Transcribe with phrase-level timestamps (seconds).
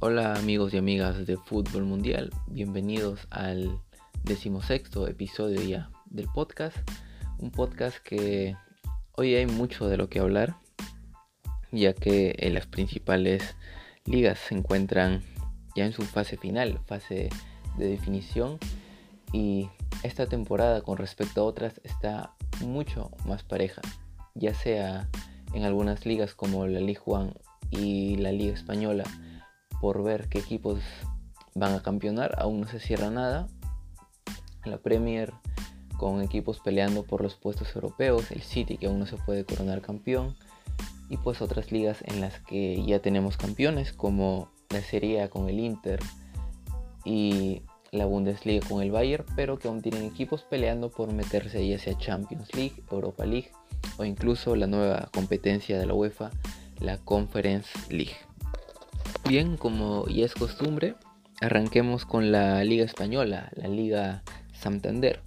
[0.00, 3.80] Hola amigos y amigas de Fútbol Mundial, bienvenidos al
[4.22, 6.76] decimosexto episodio ya del podcast,
[7.40, 8.54] un podcast que
[9.16, 10.54] hoy hay mucho de lo que hablar,
[11.72, 13.56] ya que en las principales
[14.04, 15.20] ligas se encuentran
[15.74, 17.28] ya en su fase final, fase
[17.76, 18.58] de definición,
[19.32, 19.68] y
[20.04, 23.82] esta temporada con respecto a otras está mucho más pareja,
[24.36, 25.08] ya sea
[25.54, 27.32] en algunas ligas como la Liga One
[27.72, 29.02] y la Liga Española,
[29.80, 30.80] por ver qué equipos
[31.54, 32.36] van a campeonar.
[32.38, 33.48] Aún no se cierra nada.
[34.64, 35.32] La Premier
[35.96, 39.82] con equipos peleando por los puestos europeos, el City que aún no se puede coronar
[39.82, 40.36] campeón
[41.10, 45.48] y pues otras ligas en las que ya tenemos campeones como la Serie A con
[45.48, 46.00] el Inter
[47.04, 51.78] y la Bundesliga con el Bayern, pero que aún tienen equipos peleando por meterse ya
[51.78, 53.50] sea Champions League, Europa League
[53.96, 56.30] o incluso la nueva competencia de la UEFA,
[56.80, 58.16] la Conference League.
[59.28, 60.94] Bien, como ya es costumbre,
[61.42, 64.22] arranquemos con la Liga Española, la Liga
[64.54, 65.20] Santander,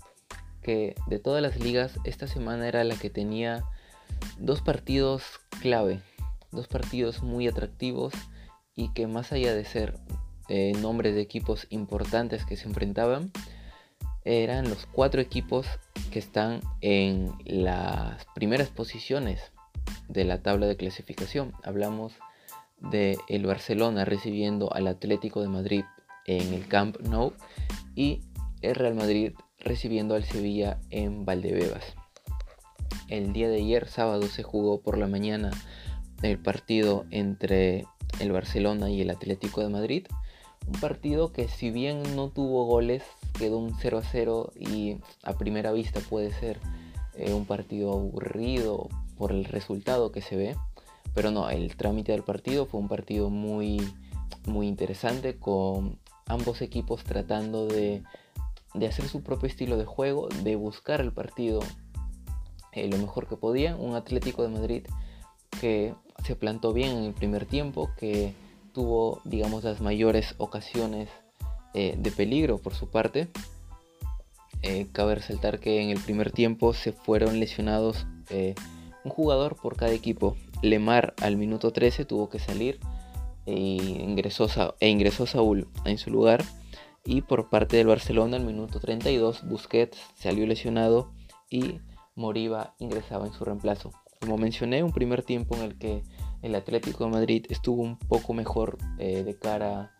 [0.63, 3.63] que de todas las ligas esta semana era la que tenía
[4.39, 5.21] dos partidos
[5.61, 6.01] clave,
[6.51, 8.11] dos partidos muy atractivos
[8.75, 9.99] y que más allá de ser
[10.49, 13.31] eh, nombres de equipos importantes que se enfrentaban,
[14.25, 15.67] eran los cuatro equipos
[16.09, 19.51] que están en las primeras posiciones
[20.09, 21.53] de la tabla de clasificación.
[21.61, 22.13] Hablamos
[22.81, 25.83] de el Barcelona recibiendo al Atlético de Madrid
[26.25, 27.33] en el Camp Nou
[27.95, 28.21] y
[28.61, 31.95] el Real Madrid recibiendo al Sevilla en Valdebebas.
[33.07, 35.51] El día de ayer, sábado, se jugó por la mañana
[36.21, 37.85] el partido entre
[38.19, 40.07] el Barcelona y el Atlético de Madrid.
[40.67, 43.03] Un partido que si bien no tuvo goles,
[43.37, 46.59] quedó un 0 a 0 y a primera vista puede ser
[47.15, 48.87] eh, un partido aburrido
[49.17, 50.55] por el resultado que se ve.
[51.13, 53.81] Pero no, el trámite del partido fue un partido muy,
[54.45, 58.03] muy interesante con ambos equipos tratando de,
[58.87, 61.59] hacer su propio estilo de juego, de buscar el partido
[62.71, 63.79] eh, lo mejor que podían.
[63.79, 64.83] Un Atlético de Madrid
[65.59, 65.93] que
[66.23, 68.33] se plantó bien en el primer tiempo, que
[68.73, 71.09] tuvo, digamos, las mayores ocasiones
[71.73, 73.27] eh, de peligro por su parte.
[74.61, 78.05] Eh, cabe resaltar que en el primer tiempo se fueron lesionados
[79.03, 80.37] un jugador por cada equipo.
[80.61, 82.79] Lemar al minuto 13 tuvo que salir
[83.45, 84.47] e ingresó,
[84.79, 86.43] e ingresó Saúl en su lugar.
[87.03, 91.11] Y por parte del Barcelona al minuto 32 Busquets salió lesionado
[91.49, 91.79] y
[92.15, 93.91] Moriba ingresaba en su reemplazo.
[94.19, 96.03] Como mencioné, un primer tiempo en el que
[96.43, 99.91] el Atlético de Madrid estuvo un poco mejor eh, de cara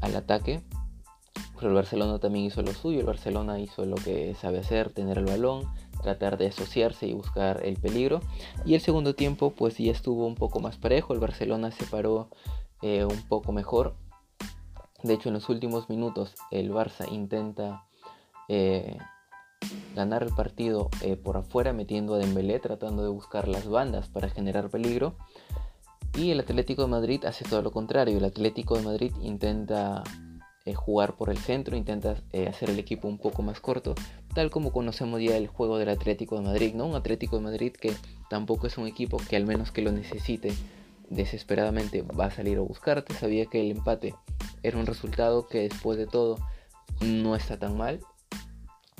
[0.00, 0.62] al ataque,
[1.54, 3.00] pero el Barcelona también hizo lo suyo.
[3.00, 5.68] El Barcelona hizo lo que sabe hacer, tener el balón,
[6.02, 8.20] tratar de asociarse y buscar el peligro.
[8.64, 12.28] Y el segundo tiempo pues ya estuvo un poco más parejo, el Barcelona se paró
[12.82, 13.94] eh, un poco mejor.
[15.02, 17.84] De hecho en los últimos minutos el Barça intenta
[18.48, 18.98] eh,
[19.94, 24.28] ganar el partido eh, por afuera metiendo a Dembélé tratando de buscar las bandas para
[24.28, 25.14] generar peligro.
[26.14, 30.02] Y el Atlético de Madrid hace todo lo contrario, el Atlético de Madrid intenta
[30.74, 32.16] jugar por el centro, intenta
[32.48, 33.94] hacer el equipo un poco más corto,
[34.34, 36.86] tal como conocemos ya el juego del Atlético de Madrid, ¿no?
[36.86, 37.92] Un Atlético de Madrid que
[38.30, 40.52] tampoco es un equipo que al menos que lo necesite
[41.10, 43.14] desesperadamente va a salir a buscarte.
[43.14, 44.14] Sabía que el empate
[44.62, 46.38] era un resultado que después de todo
[47.00, 48.00] no está tan mal.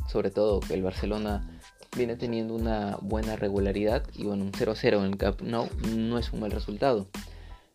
[0.08, 1.60] Sobre todo que el Barcelona
[1.96, 6.32] viene teniendo una buena regularidad y bueno, un 0-0 en el Camp Nou no es
[6.32, 7.06] un mal resultado.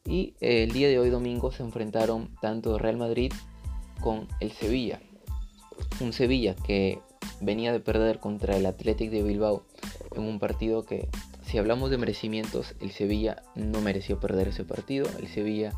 [0.06, 3.34] Y el día de hoy domingo se enfrentaron tanto Real Madrid
[4.00, 5.02] con el Sevilla.
[6.00, 7.00] Un Sevilla que
[7.42, 9.64] venía de perder contra el Athletic de Bilbao
[10.16, 11.10] en un partido que,
[11.46, 15.08] si hablamos de merecimientos, el Sevilla no mereció perder ese partido.
[15.20, 15.74] El Sevilla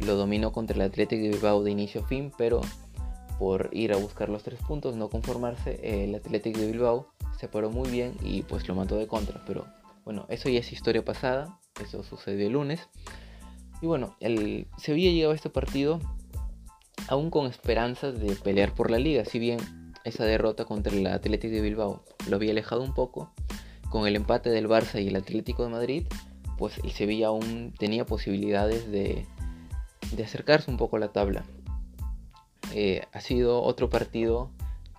[0.00, 2.60] lo dominó contra el Athletic de Bilbao de inicio a fin, pero
[3.38, 7.08] por ir a buscar los tres puntos, no conformarse, el Athletic de Bilbao
[7.38, 9.44] se paró muy bien y pues lo mató de contra.
[9.44, 9.66] Pero
[10.04, 12.88] bueno, eso ya es historia pasada, eso sucedió el lunes.
[13.82, 16.00] Y bueno, el Sevilla llegaba a este partido
[17.08, 19.58] aún con esperanzas de pelear por la liga, si bien
[20.04, 23.32] esa derrota contra el Atlético de Bilbao lo había alejado un poco.
[23.90, 26.06] Con el empate del Barça y el Atlético de Madrid,
[26.58, 29.26] pues el Sevilla aún tenía posibilidades de,
[30.22, 31.44] acercarse un poco a la tabla.
[32.72, 34.50] Eh, ha sido otro partido,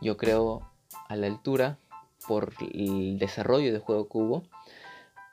[0.02, 0.62] yo creo,
[1.08, 1.78] a la altura
[2.28, 4.44] por el desarrollo de juego hubo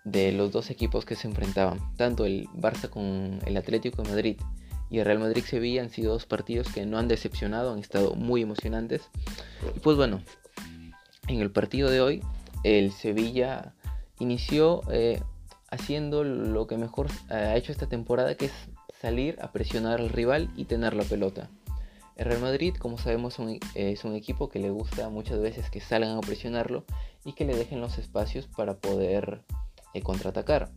[0.05, 4.41] de los dos equipos que se enfrentaban, tanto el Barça con el Atlético de Madrid
[4.93, 8.43] y el Real Madrid-Sevilla han sido dos partidos que no han decepcionado, han estado muy
[8.43, 9.09] emocionantes.
[9.75, 10.23] Y pues bueno,
[11.29, 12.23] en el partido de hoy,
[12.63, 13.73] el Sevilla
[14.19, 15.23] inició eh,
[15.71, 18.53] haciendo lo que mejor ha hecho esta temporada, que es
[19.01, 21.49] salir a presionar al rival y tener la pelota.
[22.17, 23.39] El Real Madrid, como sabemos,
[23.75, 26.85] es un equipo que le gusta muchas veces que salgan a presionarlo
[27.25, 29.43] y que le dejen los espacios para poder
[29.95, 30.71] eh, contraatacar.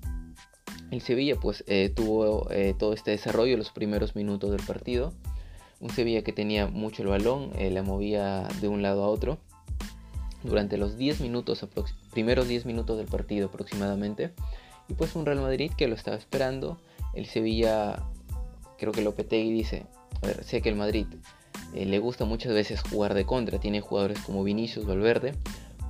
[0.92, 5.14] El Sevilla pues eh, tuvo eh, todo este desarrollo en los primeros minutos del partido.
[5.80, 9.38] Un Sevilla que tenía mucho el balón, la movía de un lado a otro.
[10.44, 11.68] Durante los 10 minutos,
[12.12, 14.32] primeros 10 minutos del partido aproximadamente.
[14.88, 16.80] Y pues un Real Madrid que lo estaba esperando.
[17.14, 18.04] El Sevilla,
[18.78, 19.86] creo que Lopetegui dice,
[20.22, 21.08] a ver, sé que el Madrid
[21.74, 25.34] eh, le gusta muchas veces jugar de contra, tiene jugadores como Vinicius, Valverde,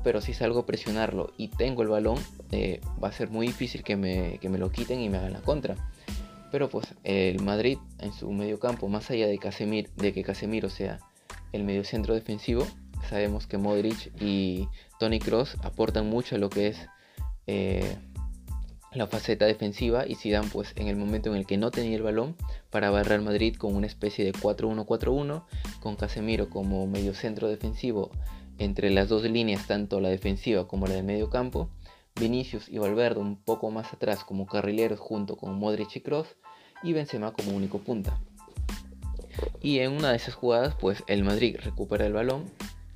[0.06, 2.20] pero si salgo a presionarlo y tengo el balón,
[2.52, 5.42] eh, va a ser muy difícil que me, me, lo quiten y me hagan la
[5.42, 5.76] contra.
[6.52, 10.70] Pero pues el Madrid en su medio campo, más allá de, Casemir, de que Casemiro
[10.70, 11.00] sea
[11.54, 12.68] el medio centro defensivo,
[13.10, 14.68] sabemos que Modric y
[15.00, 16.78] Tony Cross aportan mucho a lo que es
[17.48, 17.98] eh,
[18.94, 22.04] la faceta defensiva y Zidane pues en el momento en el que no tenía el
[22.04, 22.36] balón
[22.70, 25.44] para barrer Madrid con una especie de 4-1-4-1
[25.80, 28.12] con Casemiro como medio centro defensivo
[28.58, 31.70] entre las dos líneas tanto la defensiva como la de medio campo
[32.20, 36.28] Vinicius y Valverde un poco más atrás como carrileros junto con Modric y Kroos
[36.84, 38.20] y Benzema como único punta
[39.62, 42.46] y en una de esas jugadas pues el Madrid recupera el balón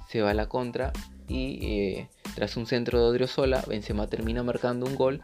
[0.08, 0.94] se va a la contra
[1.28, 5.24] y eh, tras un centro de Odriozola Benzema termina marcando un gol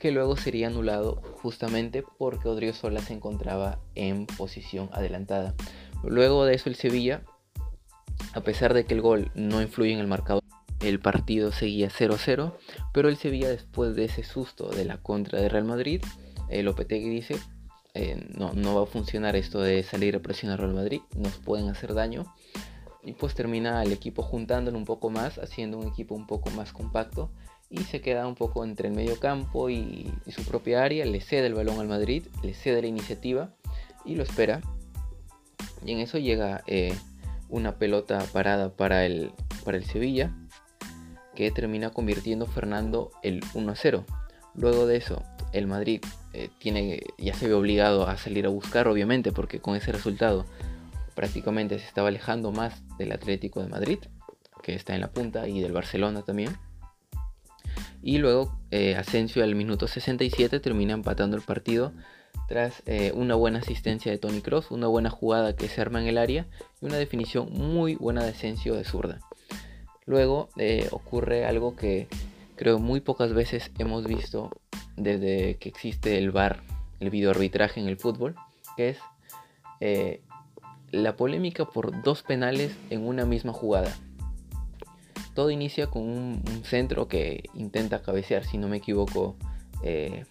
[0.00, 5.54] que luego sería anulado justamente porque Odriozola se encontraba en posición adelantada.
[6.02, 7.22] Luego de eso el Sevilla,
[8.34, 10.42] a pesar de que el gol no influye en el marcador,
[10.80, 12.54] el partido seguía 0-0,
[12.92, 16.02] pero el Sevilla después de ese susto de la contra de Real Madrid,
[16.48, 17.36] el Lopetegui dice,
[17.94, 21.68] eh, no, no va a funcionar esto de salir a presionar Real Madrid, nos pueden
[21.68, 22.24] hacer daño.
[23.02, 26.72] Y pues termina el equipo juntándolo un poco más, haciendo un equipo un poco más
[26.72, 27.30] compacto
[27.70, 31.46] y se queda un poco entre el medio campo y, su propia área, le cede
[31.46, 33.54] el balón al Madrid, le cede la iniciativa
[34.04, 34.60] y lo espera.
[35.86, 36.94] Y en eso llega eh,
[37.50, 39.32] una pelota parada para el,
[39.64, 40.34] para el Sevilla,
[41.34, 44.04] que termina convirtiendo Fernando el 1-0.
[44.54, 46.00] Luego de eso, el Madrid
[46.32, 50.44] eh, tiene, ya se ve obligado a salir a buscar, obviamente, porque con ese resultado
[51.14, 53.98] prácticamente se estaba alejando más del Atlético de Madrid,
[54.62, 56.56] que está en la punta, y del Barcelona también.
[58.02, 61.92] Y luego eh, Asensio al minuto 67 termina empatando el partido
[62.48, 66.08] tras eh, una buena asistencia de Tony Cross, una buena jugada que se arma en
[66.08, 66.46] el área
[66.80, 69.20] y una definición muy buena de Asensio de zurda.
[70.06, 72.08] Luego eh, ocurre algo que
[72.56, 74.50] creo muy pocas veces hemos visto
[74.96, 76.62] desde que existe el VAR,
[76.98, 78.34] el videoarbitraje en el fútbol,
[78.76, 78.98] que es
[80.90, 83.96] la polémica por dos penales en una misma jugada
[85.34, 89.36] todo inicia con un, centro que intenta cabecear, si no me equivoco,
[89.82, 90.24] eh,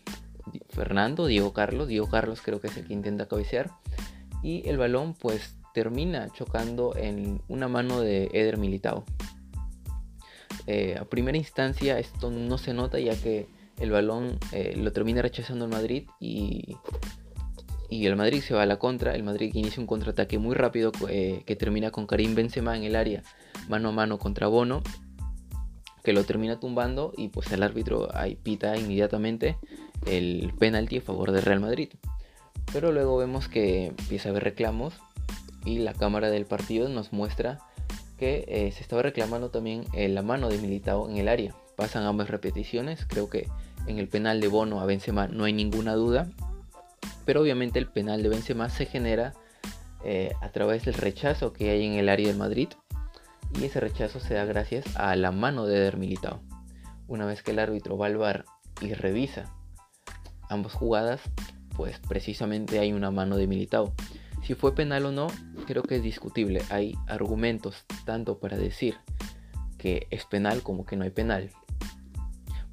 [0.69, 3.71] Fernando, Diego Carlos, Diego Carlos creo que es el que intenta cabecear,
[4.43, 9.05] y el balón pues termina chocando en una mano de Eder Militao.
[10.67, 13.47] Eh, a primera instancia esto no se nota ya que
[13.79, 16.75] el balón eh, lo termina rechazando el Madrid y,
[17.89, 19.15] y, el Madrid se va a la contra.
[19.15, 23.23] El Madrid inicia un contraataque muy rápido que termina con Karim Benzema en el área
[23.69, 24.81] mano a mano contra Bono,
[26.03, 29.57] que lo termina tumbando y pues el árbitro ahí pita inmediatamente
[30.05, 31.89] el penalti a favor del Real Madrid.
[32.71, 34.93] Pero luego vemos que empieza a haber reclamos
[35.65, 37.59] y la cámara del partido nos muestra
[38.17, 41.55] que eh, se estaba reclamando también eh, la mano de Militao en el área.
[41.75, 43.47] Pasan ambas repeticiones, creo que
[43.87, 46.29] en el penal de Bono a Benzema no hay ninguna duda,
[47.25, 49.33] pero obviamente el penal de Benzema se genera
[50.03, 52.69] eh, a través del rechazo que hay en el área del Madrid
[53.57, 56.41] y ese rechazo se da gracias a la mano de Eder Militao.
[57.07, 58.45] Una vez que el árbitro va al bar
[58.81, 59.53] y revisa
[60.49, 61.21] ambas jugadas,
[61.75, 63.93] pues precisamente hay una mano de Militao.
[64.43, 65.27] Si fue penal o no,
[65.65, 66.61] creo que es discutible.
[66.69, 68.97] Hay argumentos tanto para decir
[69.77, 71.51] que es penal como que no hay penal.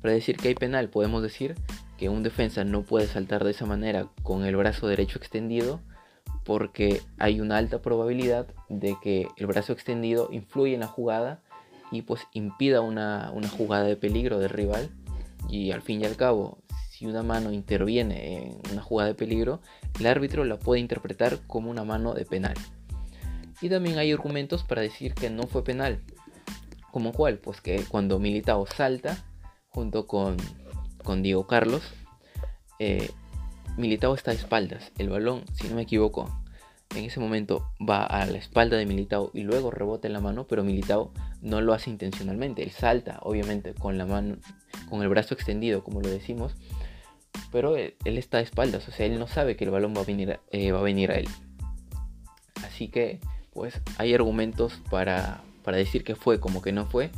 [0.00, 1.54] Para decir que hay penal, podemos decir
[1.96, 5.80] que un defensa no puede saltar de esa manera con el brazo derecho extendido
[6.46, 11.42] porque hay una alta probabilidad de que el brazo extendido influye en la jugada
[11.90, 14.88] y pues impida una, jugada de peligro del rival.
[15.48, 16.58] Y al fin y al cabo
[16.90, 19.60] si una mano interviene en una jugada de peligro
[20.00, 22.54] el árbitro la puede interpretar como una mano de penal.
[23.60, 26.00] Y también hay argumentos para decir que no fue penal.
[26.92, 29.24] Como cuál pues que cuando Militao salta
[29.68, 30.36] junto con,
[31.02, 31.82] con Diego Carlos
[32.78, 33.10] eh,
[33.76, 34.92] Militao está a espaldas.
[34.98, 36.30] El balón, si no me equivoco,
[36.94, 40.46] en ese momento va a la espalda de Militao y luego rebota en la mano,
[40.46, 42.62] pero Militao no lo hace intencionalmente.
[42.62, 44.36] Él salta, obviamente, con la mano,
[44.88, 46.54] con el brazo extendido, como lo decimos,
[47.52, 50.04] pero él, está de espaldas, o sea, él no sabe que el balón va a
[50.04, 51.28] venir, eh, va a, venir a él.
[52.64, 53.20] Así que,
[53.52, 57.10] pues, hay argumentos para, para decir que fue como que no fue.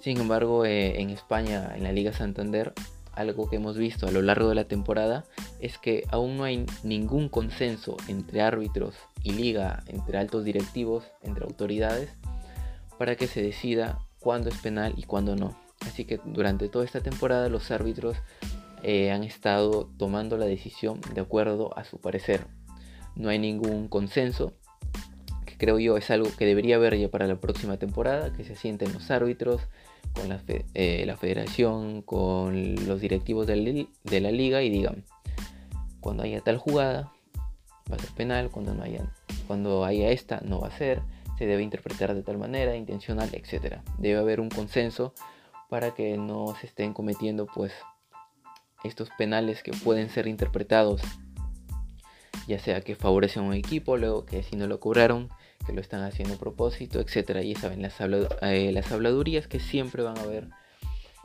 [0.00, 2.72] Sin embargo, eh, en España, en la Liga Santander,
[3.12, 5.24] algo que hemos visto a lo largo de la temporada
[5.64, 11.44] es que aún no hay ningún consenso entre árbitros y liga, entre altos directivos, entre
[11.44, 12.10] autoridades,
[12.98, 15.56] para que se decida cuándo es penal y cuándo no.
[15.80, 18.18] Así que durante toda esta temporada los árbitros
[18.82, 22.46] eh, han estado tomando la decisión de acuerdo a su parecer.
[23.16, 24.52] No hay ningún consenso,
[25.46, 28.54] que creo yo es algo que debería haber ya para la próxima temporada, que se
[28.54, 29.62] sienten los árbitros,
[30.12, 30.30] con
[30.74, 35.04] eh, la federación, con los directivos de la, liga y digan,
[36.04, 37.10] cuando haya tal jugada
[37.90, 39.10] va a ser penal, cuando, no haya,
[39.46, 41.00] cuando haya esta no va a ser,
[41.38, 43.78] se debe interpretar de tal manera, intencional, etc.
[43.96, 45.14] Debe haber un consenso
[45.70, 47.72] para que no se estén cometiendo pues
[48.84, 51.00] estos penales que pueden ser interpretados
[52.46, 55.30] ya sea que favorecen a un equipo, luego que si no lo cobraron,
[55.66, 57.42] que lo están haciendo a propósito, etcétera.
[57.42, 57.94] Y saben las,
[58.42, 60.48] eh, las habladurías que siempre van a haber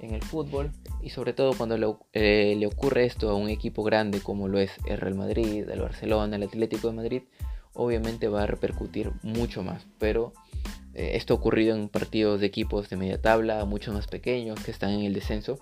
[0.01, 1.75] en el fútbol y sobre todo cuando
[2.13, 5.82] eh, le, ocurre esto a un equipo grande como lo es el Real Madrid, el
[5.82, 7.22] Barcelona, el Atlético de Madrid,
[7.74, 9.86] obviamente va a repercutir mucho más.
[9.98, 10.34] Pero
[10.94, 14.72] eh, esto ha ocurrido en partidos de equipos de media tabla, mucho más pequeños que
[14.72, 15.60] están en el descenso.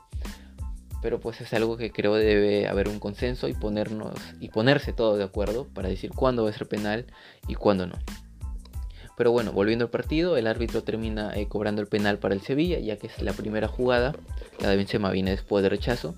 [1.01, 5.19] Pero pues es algo que creo debe haber un consenso y ponernos y ponerse todos
[5.19, 7.05] de acuerdo para decir cuándo va a ser penal
[7.47, 7.95] y cuándo no.
[9.17, 12.77] Pero bueno, volviendo al partido, el árbitro termina eh, cobrando el penal para el Sevilla,
[12.77, 14.15] ya que es la primera jugada,
[14.59, 16.13] la de Benzema viene después de rechazo.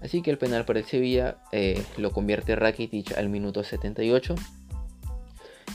[0.00, 4.34] Así que el penal para el Sevilla eh, lo convierte Rakitic al minuto 78.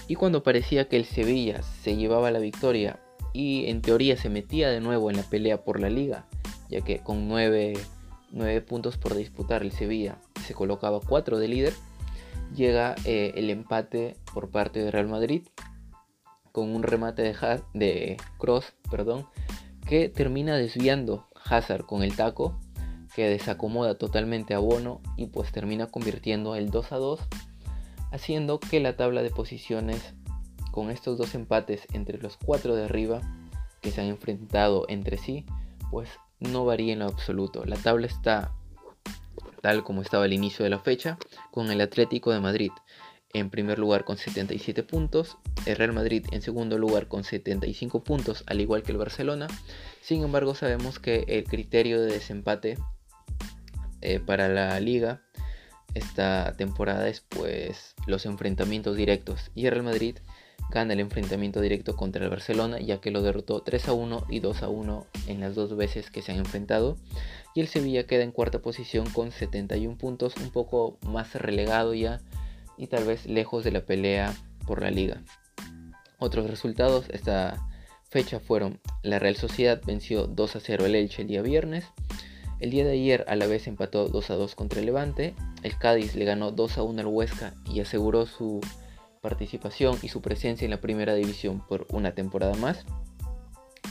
[0.10, 3.00] Y cuando parecía que el Sevilla se llevaba la victoria
[3.32, 6.26] y en teoría se metía de nuevo en la pelea por la liga,
[6.70, 7.76] ya que con 9,
[8.68, 11.74] puntos por disputar el Sevilla se colocaba 4 de líder,
[12.54, 15.44] llega eh, el empate por parte de Real Madrid
[16.58, 17.36] con un remate
[17.76, 19.28] de, Cross, perdón,
[19.88, 22.60] que termina desviando Hazard con el taco,
[23.14, 27.20] que desacomoda totalmente a Bono y pues termina convirtiendo el 2 a 2,
[28.12, 30.16] haciendo que la tabla de posiciones
[30.72, 33.22] con estos dos empates entre los cuatro de arriba
[33.80, 35.46] que se han enfrentado entre sí,
[35.92, 36.10] pues
[36.40, 37.66] no varía en lo absoluto.
[37.66, 38.52] La tabla está
[39.62, 41.20] tal como estaba al inicio de la fecha,
[41.52, 42.72] con el Atlético de Madrid
[43.34, 48.44] en primer lugar con 77 puntos, el Real Madrid en segundo lugar con 75 puntos,
[48.48, 49.48] al igual que el Barcelona.
[50.02, 52.78] Sin embargo, sabemos que el criterio de desempate
[54.02, 55.22] eh, para la liga
[55.94, 60.18] esta temporada es pues los enfrentamientos directos y el Real Madrid
[60.70, 64.40] gana el enfrentamiento directo contra el Barcelona ya que lo derrotó 3 a 1 y
[64.40, 66.98] 2 a 1 en las dos veces que se han enfrentado
[67.56, 72.22] y el Sevilla queda en cuarta posición con 71 puntos un poco más relegado ya
[72.78, 75.22] y tal vez lejos de la pelea por la liga.
[76.20, 77.68] Otros resultados esta
[78.10, 81.86] fecha fueron la Real Sociedad venció 2 a 0 el Elche el día viernes,
[82.60, 85.78] el día de ayer a la vez empató 2 a 2 contra el Levante, el
[85.78, 88.62] Cádiz le ganó 2 a 1 al Huesca y aseguró su
[89.22, 92.84] participación y su presencia en la primera división por una temporada más.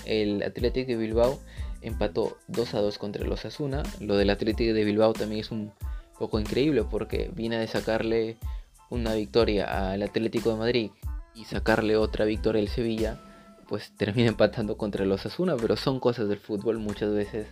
[0.05, 1.39] El Atlético de Bilbao
[1.81, 3.85] empató 2 a 2 contra el Osasuna.
[4.01, 5.73] Lo del Atlético de Bilbao también es un
[6.19, 8.37] poco increíble porque viene de sacarle
[8.91, 10.91] una victoria al Atlético de Madrid
[11.35, 13.21] y sacarle otra victoria al Sevilla,
[13.69, 16.79] pues termina empatando contra los Asuna, pero son cosas del fútbol.
[16.79, 17.49] Muchas veces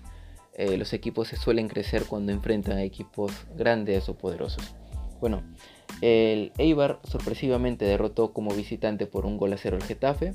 [0.55, 4.75] eh, los equipos se suelen crecer cuando enfrentan a equipos grandes o poderosos.
[5.21, 5.43] Bueno,
[6.01, 10.35] el Eibar sorpresivamente derrotó como visitante por un gol a cero al Getafe.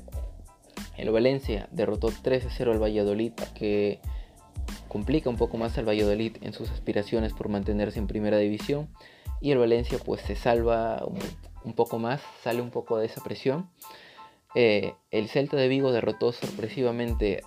[0.96, 4.00] El Valencia derrotó 3 a 0 al Valladolid, que
[4.88, 8.88] complica un poco más al Valladolid en sus aspiraciones por mantenerse en primera división
[9.40, 11.04] y el Valencia pues se salva
[11.64, 13.70] un, poco más, sale un poco de esa presión.
[14.54, 17.42] Eh, el Celta de Vigo derrotó sorpresivamente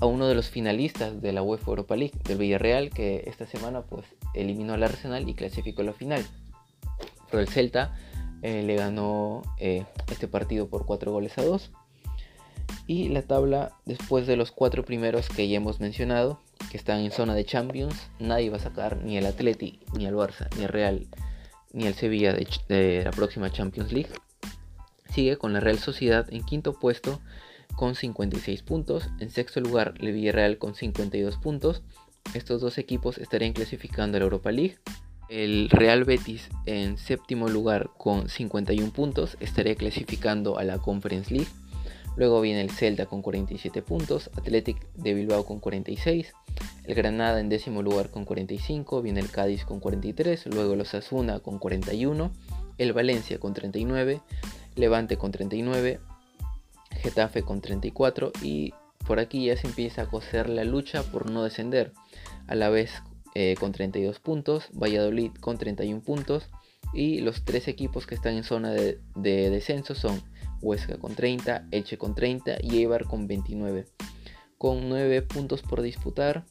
[0.00, 3.82] a uno de los finalistas de la UEFA Europa League, del Villarreal, que esta semana
[3.82, 6.24] pues eliminó al Arsenal y clasificó a la final.
[7.30, 7.96] Pero el Celta
[8.42, 11.70] eh, le ganó eh, este partido por 4 goles a 2.
[12.86, 16.40] Y la tabla, después de los cuatro primeros que ya hemos mencionado,
[16.70, 20.14] que están en zona de Champions, nadie va a sacar ni el Atleti, ni el
[20.14, 21.06] Barça, ni el Real,
[21.72, 22.34] ni el Sevilla
[22.68, 24.10] de, la próxima Champions League.
[25.10, 27.20] Sigue con la Real Sociedad en quinto puesto
[27.76, 29.08] con 56 puntos.
[29.20, 31.82] En sexto lugar, el Villarreal con 52 puntos.
[32.34, 34.78] Estos dos equipos estarían clasificando a la Europa League.
[35.28, 41.48] El Real Betis en séptimo lugar con 51 puntos estaría clasificando a la Conference League.
[42.16, 46.32] Luego viene el Celta con 47 puntos, Athletic de Bilbao con 46,
[46.84, 51.40] el Granada en décimo lugar con 45, viene el Cádiz con 43, luego los Asuna
[51.40, 52.30] con 41,
[52.78, 54.20] el Valencia con 39,
[54.74, 56.00] Levante con 39,
[56.90, 58.74] Getafe con 34 y
[59.06, 61.92] por aquí ya se empieza a coser la lucha por no descender.
[62.46, 62.90] A la vez
[63.34, 66.48] eh, con 32 puntos, Valladolid con 31 puntos
[66.92, 70.22] y los tres equipos que están en zona de, descenso son
[70.62, 73.86] Huesca con 30, Elche con 30 y Eibar con 29.
[74.56, 76.44] Con 9 puntos por disputar,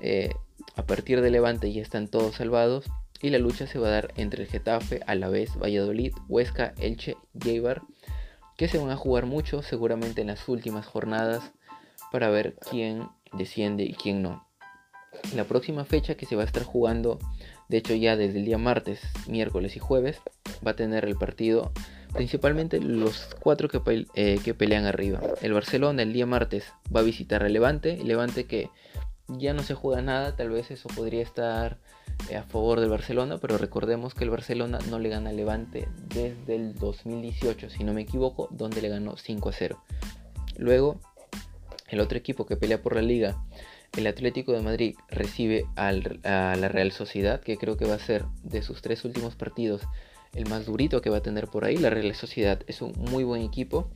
[0.00, 0.34] eh,
[0.76, 2.86] a partir de Levante ya están todos salvados
[3.20, 6.74] y la lucha se va a dar entre el Getafe, a la vez Valladolid, Huesca,
[6.78, 7.82] Elche y Eibar,
[8.56, 11.52] que se van a jugar mucho seguramente en las últimas jornadas
[12.10, 14.46] para ver quién desciende y quién no.
[15.34, 17.18] La próxima fecha que se va a estar jugando,
[17.68, 20.20] de hecho ya desde el día martes, miércoles y jueves,
[20.66, 21.72] va a tener el partido
[22.12, 25.20] principalmente los cuatro que, eh, que pelean arriba.
[25.42, 28.70] El Barcelona el día martes va a visitar al Levante, Levante que
[29.28, 31.78] ya no se juega nada, tal vez eso podría estar
[32.28, 35.88] eh, a favor del Barcelona, pero recordemos que el Barcelona no le gana al Levante
[36.08, 39.82] desde el 2018, si no me equivoco, donde le ganó 5 a 0.
[40.56, 41.00] Luego
[41.88, 43.42] el otro equipo que pelea por la liga,
[43.96, 48.24] el Atlético de Madrid, recibe a la Real Sociedad, que creo que va a ser
[48.44, 49.82] de sus tres últimos partidos
[50.34, 51.76] el más durito que va a tener por ahí.
[51.76, 53.88] La Real Sociedad es un muy buen equipo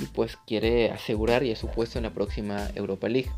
[0.00, 3.30] y pues quiere asegurar ya su puesto en la próxima Europa League.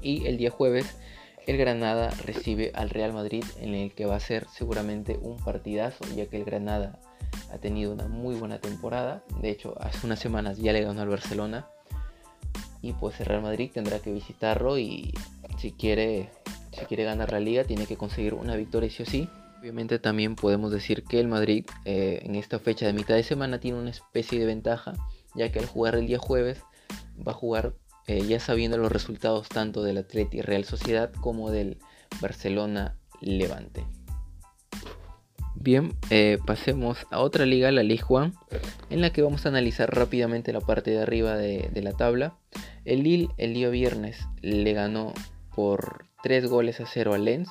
[0.00, 0.96] Y el día jueves
[1.46, 6.04] el Granada recibe al Real Madrid en el que va a ser seguramente un partidazo
[6.14, 7.00] ya que el Granada
[7.52, 9.24] ha tenido una muy buena temporada.
[9.40, 11.66] De hecho, hace unas semanas ya le ganó al Barcelona
[12.80, 15.14] y pues el Real Madrid tendrá que visitarlo y
[15.58, 16.30] si quiere,
[16.72, 19.28] si quiere ganar la liga tiene que conseguir una victoria sí o sí.
[19.62, 23.60] Obviamente también podemos decir que el Madrid eh, en esta fecha de mitad de semana
[23.60, 24.94] tiene una especie de ventaja
[25.36, 26.60] ya que al jugar el día jueves
[27.24, 27.76] va a jugar
[28.08, 31.78] eh, ya sabiendo los resultados tanto del Atleti Real Sociedad como del
[32.20, 33.84] Barcelona Levante.
[35.54, 38.32] Bien, eh, pasemos a otra liga, la Ligue 1,
[38.90, 42.36] en la que vamos a analizar rápidamente la parte de arriba de la tabla.
[42.84, 45.14] El Lille el día viernes le ganó
[45.54, 47.48] por 3 goles a 0 al Lens,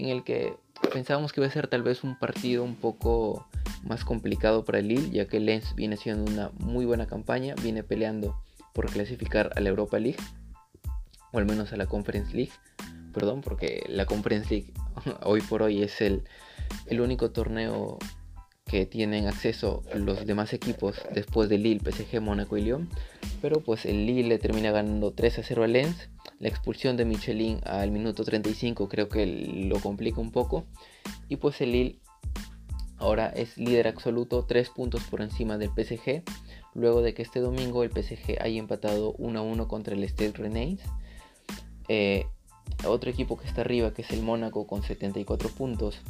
[0.00, 0.56] en el que
[0.92, 3.46] pensábamos que iba a ser tal vez un partido un poco
[3.84, 7.82] más complicado para el Lille, ya que Lens viene haciendo una muy buena campaña, viene
[7.82, 8.40] peleando
[8.72, 10.18] por clasificar a la Europa League,
[11.32, 12.52] o al menos a la Conference League,
[13.12, 14.72] perdón, porque la Conference League
[15.22, 16.22] hoy por hoy es el
[17.00, 17.98] único torneo
[18.70, 22.88] que tienen acceso los demás equipos después de Lille, PSG, Mónaco y Lyon.
[23.42, 26.08] Pero pues el Lille le termina ganando 3 a 0 al Lens.
[26.38, 30.66] La expulsión de Michelin al minuto 35 creo que lo complica un poco.
[31.28, 31.98] Y pues el Lille
[32.98, 36.22] ahora es líder absoluto, 3 puntos por encima del PSG.
[36.74, 40.32] Luego de que este domingo el PSG haya empatado 1 a 1 contra el Stade
[40.32, 40.80] Rennais.
[41.88, 42.26] Eh,
[42.86, 46.00] otro equipo que está arriba, que es el Mónaco, con 74 puntos,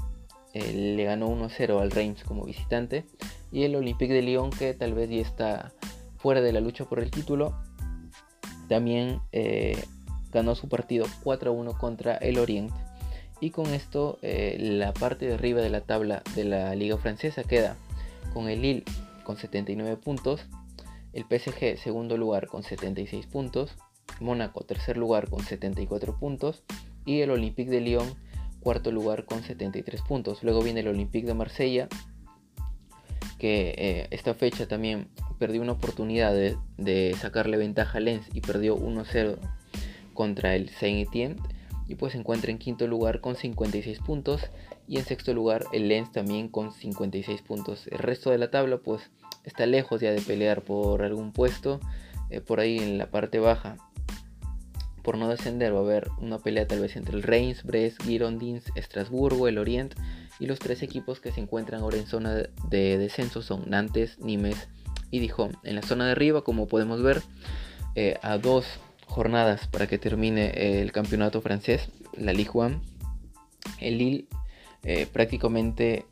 [0.54, 3.04] le ganó 1-0 al Reims como visitante.
[3.52, 5.72] Y el Olympique de Lyon, que tal vez ya está
[6.18, 7.54] fuera de la lucha por el título,
[8.68, 9.82] también eh,
[10.32, 12.72] ganó su partido 4-1 contra el Orient.
[13.40, 17.42] Y con esto eh, la parte de arriba de la tabla de la liga francesa
[17.42, 17.76] queda
[18.34, 18.84] con el Lille
[19.24, 20.46] con 79 puntos,
[21.12, 23.76] el PSG segundo lugar con 76 puntos,
[24.20, 26.62] Mónaco tercer lugar con 74 puntos
[27.06, 28.14] y el Olympique de Lyon
[28.60, 30.42] cuarto lugar con 73 puntos.
[30.42, 31.88] Luego viene el Olympique de Marsella,
[33.38, 38.76] que eh, esta fecha también perdió una oportunidad de, sacarle ventaja a Lens y perdió
[38.76, 39.38] 1-0
[40.14, 41.36] contra el Saint-Étienne.
[41.88, 44.42] Y pues se encuentra en quinto lugar con 56 puntos.
[44.86, 47.88] Y en sexto lugar el Lens también con 56 puntos.
[47.88, 49.10] El resto de la tabla pues
[49.44, 51.80] está lejos ya de pelear por algún puesto.
[52.28, 53.76] Eh, por ahí en la parte baja
[55.10, 58.62] por no descender va a haber una pelea tal vez entre el Reims, Brest, Girondins,
[58.76, 59.92] Estrasburgo, el Orient
[60.38, 64.68] y los tres equipos que se encuentran ahora en zona de descenso son Nantes, Nimes
[65.10, 65.56] y Dijon.
[65.64, 67.22] En la zona de arriba, como podemos ver,
[67.96, 68.66] eh, a dos
[69.06, 72.80] jornadas para que termine el campeonato francés, la Ligue 1,
[73.80, 74.26] el Lille
[74.84, 76.06] eh, prácticamente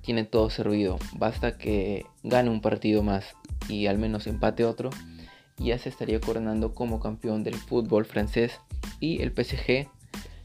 [0.00, 1.00] tiene todo servido.
[1.14, 3.34] Basta que gane un partido más
[3.68, 4.90] y al menos empate otro
[5.58, 8.60] ya se estaría coronando como campeón del fútbol francés
[9.00, 9.88] y el PSG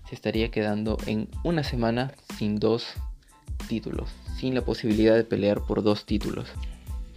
[0.09, 2.87] se estaría quedando en una semana sin dos
[3.67, 6.49] títulos, sin la posibilidad de pelear por dos títulos.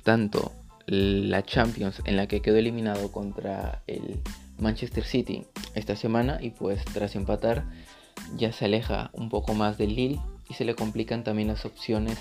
[0.02, 0.52] Tanto
[0.87, 4.20] la Champions en la que quedó eliminado contra el
[4.59, 7.64] Manchester City esta semana y pues tras empatar
[8.37, 12.18] ya se aleja un poco más del Lille y se le complican también las opciones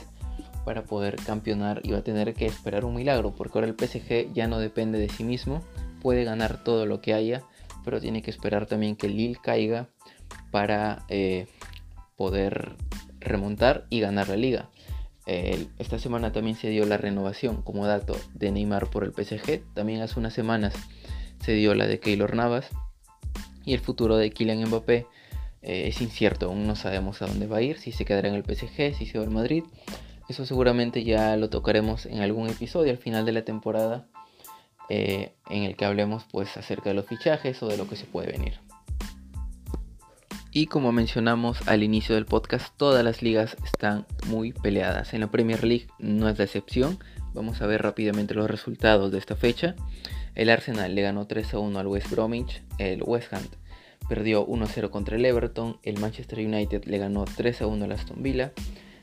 [0.65, 4.33] para poder campeonar y va a tener que esperar un milagro, porque ahora el PSG
[4.33, 5.61] ya no depende de sí mismo,
[6.01, 7.43] puede ganar todo lo que haya,
[7.83, 9.87] pero tiene que esperar también que Lille caiga
[10.51, 11.47] para eh,
[12.15, 12.75] poder
[13.19, 14.69] remontar y ganar la liga.
[15.25, 20.01] esta semana también se dio la renovación como dato de Neymar por el PSG, también
[20.01, 20.73] hace unas semanas
[21.43, 22.69] se dio la de Keylor Navas
[23.65, 25.07] y el futuro de Kylian Mbappé
[25.61, 28.35] eh, es incierto, aún no sabemos a dónde va a ir, si se quedará en
[28.35, 29.63] el PSG, si se va al Madrid.
[30.29, 34.07] Eso seguramente ya lo tocaremos en algún episodio al final de la temporada
[34.89, 38.05] eh, en el que hablemos pues acerca de los fichajes o de lo que se
[38.05, 38.59] puede venir.
[40.53, 45.13] Y como mencionamos al inicio del podcast, todas las ligas están muy peleadas.
[45.13, 46.99] En la Premier League no es la excepción.
[47.33, 49.75] Vamos a ver rápidamente los resultados de esta fecha.
[50.35, 52.61] El Arsenal le ganó 3 a 1 al West Bromwich.
[52.77, 53.43] El West Ham
[54.09, 55.77] perdió 1 a 0 contra el Everton.
[55.83, 58.51] El Manchester United le ganó 3 a 1 al Aston Villa.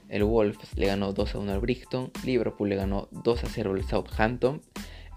[0.08, 2.10] El Wolves le ganó 2 a 1 al Brixton.
[2.24, 4.62] Liverpool le ganó 2 a 0 al Southampton.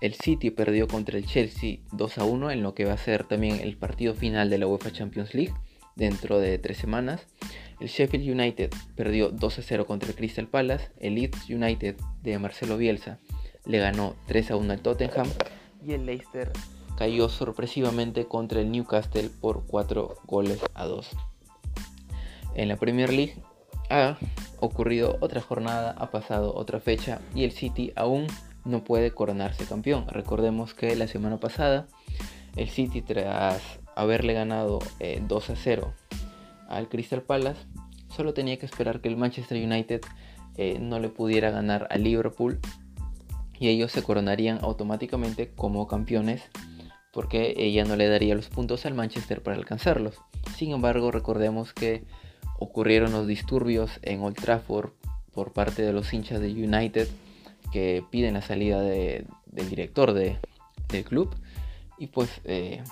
[0.01, 3.23] El City perdió contra el Chelsea 2 a 1 en lo que va a ser
[3.23, 5.53] también el partido final de la UEFA Champions League
[5.95, 7.27] dentro de tres semanas.
[7.79, 10.89] El Sheffield United perdió 2 a 0 contra el Crystal Palace.
[10.99, 13.19] El Leeds United de Marcelo Bielsa
[13.65, 15.27] le ganó 3 a 1 al Tottenham.
[15.85, 16.51] Y el Leicester
[16.97, 21.09] cayó sorpresivamente contra el Newcastle por 4 goles a 2.
[22.55, 23.35] En la Premier League
[23.91, 24.17] ha
[24.59, 28.27] ocurrido otra jornada, ha pasado otra fecha y el City aún
[28.63, 30.07] no puede coronarse campeón.
[30.07, 31.87] Recordemos que la semana pasada
[32.55, 33.61] el City tras
[33.95, 35.93] haberle ganado 2 eh, a 0
[36.69, 37.59] al Crystal Palace,
[38.09, 40.01] solo tenía que esperar que el Manchester United
[40.57, 42.59] eh, no le pudiera ganar al Liverpool
[43.59, 46.43] y ellos se coronarían automáticamente como campeones
[47.11, 50.15] porque ella no le daría los puntos al Manchester para alcanzarlos.
[50.55, 52.05] Sin embargo, recordemos que
[52.61, 54.91] ocurrieron los disturbios en Old Trafford
[55.33, 57.07] por parte de los hinchas de United
[57.71, 59.25] que piden la salida del
[59.67, 60.37] director del
[61.05, 61.35] club
[61.97, 62.83] y pues eh,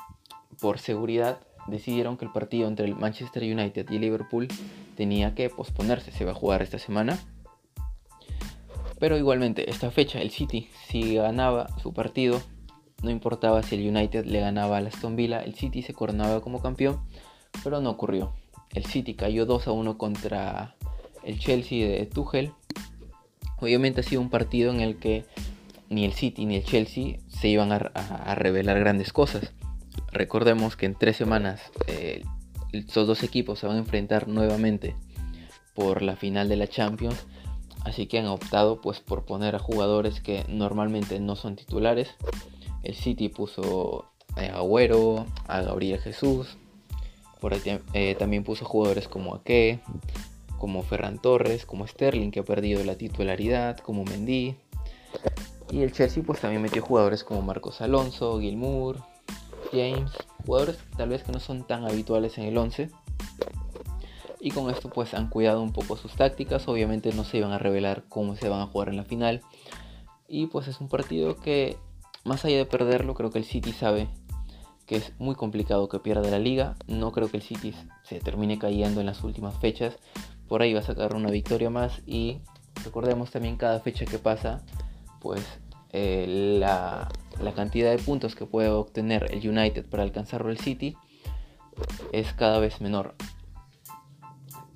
[0.60, 4.48] por seguridad decidieron que el partido entre el Manchester United y Liverpool
[4.98, 7.20] tenía que posponerse, se va a jugar esta semana.
[9.00, 12.42] Pero igualmente, esta fecha el City si ganaba su partido,
[13.04, 16.60] no importaba si el United le ganaba al Aston Villa, el City se coronaba como
[16.60, 17.00] campeón,
[17.64, 18.34] pero no ocurrió.
[18.74, 20.76] El City cayó 2 a 1 contra
[21.24, 22.54] el Chelsea de Tuchel
[23.62, 25.26] Obviamente ha sido un partido en el que
[25.90, 29.52] ni el City ni el Chelsea se iban a, revelar grandes cosas.
[30.12, 32.24] Recordemos que en tres semanas eh,
[32.72, 34.96] estos dos equipos se van a enfrentar nuevamente
[35.76, 37.26] por la final de la Champions.
[37.86, 42.10] Así que han optado pues por poner a jugadores que normalmente no son titulares.
[42.84, 44.06] El City puso
[44.36, 46.58] a Agüero, a Gabriel Jesús.
[47.40, 47.54] Por
[47.94, 49.80] eh, también puso jugadores como Ake,
[50.58, 54.56] como Ferran Torres, como Sterling que ha perdido la titularidad, como Mendy.
[55.72, 58.98] Y el Chelsea pues también metió jugadores como Marcos Alonso, Gilmour,
[59.72, 60.12] James,
[60.46, 62.90] jugadores tal vez que no son tan habituales en el 11.
[64.42, 67.60] Y con esto pues han cuidado un poco sus tácticas, obviamente no se iban a
[67.60, 69.42] revelar cómo se van a jugar en la final.
[70.28, 71.78] Y pues es un partido que
[72.24, 74.08] más allá de perderlo, creo que el City sabe
[74.90, 76.76] que es muy complicado que pierda la liga.
[76.88, 77.74] No creo que el City
[78.04, 79.98] se termine cayendo en las últimas fechas
[80.50, 82.40] por ahí va a sacar una victoria más y
[82.84, 84.64] recordemos también cada fecha que pasa,
[85.22, 85.46] pues
[85.92, 86.26] eh,
[86.60, 87.08] la,
[87.56, 90.98] cantidad de puntos que puede obtener el United para alcanzar el City
[92.12, 93.14] es cada vez menor.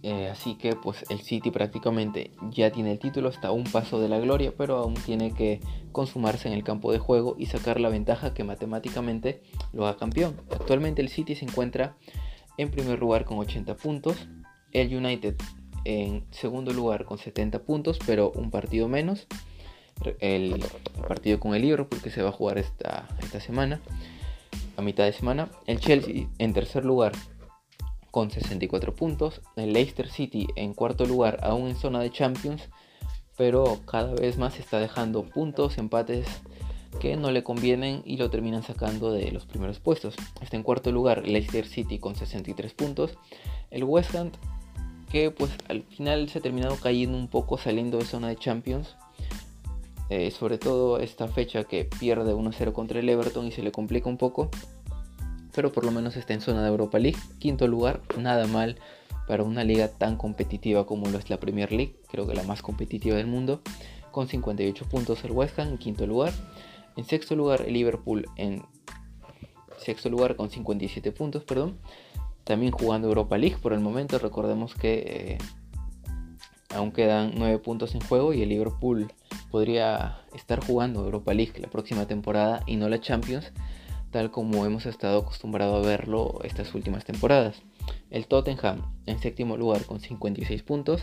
[0.03, 4.01] Eh, así que pues el City prácticamente ya tiene el título, está a un paso
[4.01, 5.61] de la gloria, pero aún tiene que
[5.93, 10.41] consumarse en el campo de juego y sacar la ventaja que matemáticamente lo haga campeón.
[10.51, 11.95] Actualmente el City se encuentra
[12.57, 14.27] en primer lugar con 80 puntos,
[14.73, 15.35] el United
[15.85, 19.27] en segundo lugar con 70 puntos, pero un partido menos.
[20.19, 20.61] El,
[21.07, 23.79] partido con el Liverpool que se va a jugar esta, esta semana,
[24.75, 25.49] a mitad de semana.
[25.65, 27.13] El Chelsea en tercer lugar
[28.13, 29.41] con 64 puntos.
[29.55, 32.69] El Leicester City en cuarto lugar, aún en zona de Champions,
[33.37, 36.27] pero cada vez más está dejando puntos, empates
[36.99, 40.13] que no le convienen y lo terminan sacando de los primeros puestos.
[40.41, 43.17] Está en cuarto lugar Leicester City con 63 puntos.
[43.71, 44.29] El West Ham
[45.11, 48.95] que pues al final se ha terminado cayendo un poco saliendo de zona de Champions.
[50.09, 54.07] Eh, sobre todo esta fecha que pierde 1-0 contra el Everton y se le complica
[54.07, 54.51] un poco.
[55.53, 57.17] Pero por lo menos está en zona de Europa League.
[57.39, 58.77] Quinto lugar, nada mal
[59.27, 61.95] para una liga tan competitiva como lo es la Premier League.
[62.11, 63.61] Creo que la más competitiva del mundo.
[64.11, 66.33] Con 58 puntos el West Ham en quinto lugar.
[66.97, 68.63] En sexto lugar el Liverpool en
[69.77, 71.77] sexto lugar con 57 puntos, perdón
[72.43, 74.19] también jugando Europa League por el momento.
[74.19, 75.37] Recordemos que
[76.73, 79.11] Aún quedan 9 puntos en juego y el Liverpool
[79.51, 83.51] podría estar jugando Europa League la próxima temporada y no la Champions,
[84.13, 87.61] tal como hemos estado acostumbrados a verlo estas últimas temporadas.
[88.11, 91.01] El Tottenham en séptimo lugar con 56 puntos.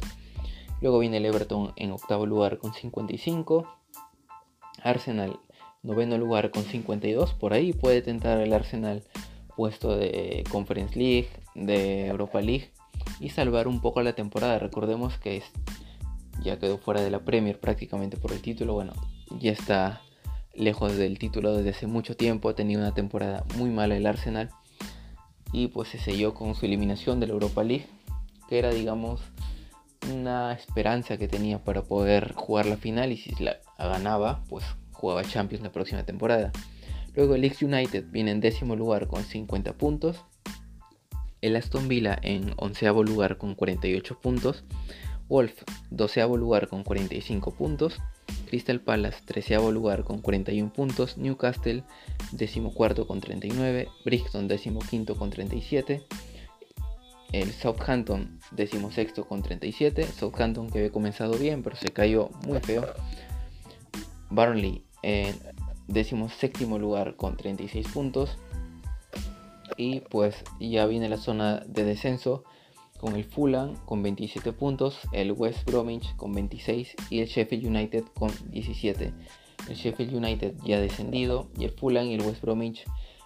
[0.81, 3.67] Luego viene el Everton en octavo lugar con 55.
[4.83, 5.39] Arsenal
[5.83, 7.35] noveno lugar con 52.
[7.35, 9.03] Por ahí puede tentar el Arsenal
[9.57, 12.71] puesto de Conference League, de Europa League
[13.19, 14.59] y salvar un poco la temporada.
[14.59, 15.43] Recordemos que
[16.43, 18.75] ya quedó fuera de la Premier prácticamente por el título.
[18.75, 18.93] Bueno,
[19.39, 20.01] ya está
[20.55, 22.49] lejos del título desde hace mucho tiempo.
[22.49, 24.51] Ha tenido una temporada muy mala el Arsenal
[25.53, 27.87] y pues se selló con su eliminación de la Europa League,
[28.49, 29.21] que era digamos
[30.13, 35.25] una esperanza que tenía para poder jugar la final y si la ganaba, pues jugaba
[35.25, 36.53] Champions la próxima temporada.
[37.15, 40.25] Luego el Leeds United viene en décimo lugar con 50 puntos.
[41.41, 44.65] El Aston Villa en onceavo lugar con 48 puntos.
[45.31, 47.99] Wolf, doceavo lugar con 45 puntos.
[48.49, 51.17] Crystal Palace, treceavo lugar con 41 puntos.
[51.19, 51.85] Newcastle,
[52.33, 53.89] decimocuarto con 39.
[54.05, 56.03] Brixton, decimoquinto con 37.
[57.31, 60.05] El Southampton, decimosexto con 37.
[60.05, 62.85] Southampton que había comenzado bien, pero se cayó muy feo.
[64.31, 65.39] Burnley en
[65.87, 68.37] décimo séptimo lugar con 36 puntos.
[69.77, 72.43] Y pues ya viene la zona de descenso
[73.01, 78.05] con el Fulham con 27 puntos, el West Bromwich con 26 y el Sheffield United
[78.15, 79.15] con 17.
[79.69, 82.85] El Sheffield United ya descendido y el Fulham y el West Bromwich